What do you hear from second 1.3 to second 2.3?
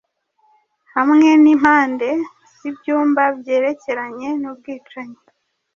nimpande